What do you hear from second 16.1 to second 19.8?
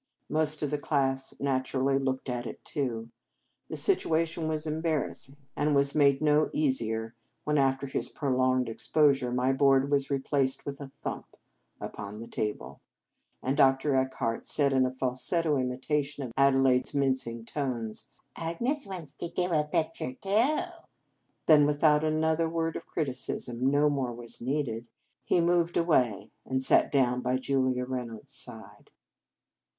of Ade laide s mincing tones: "Agnes wants to do a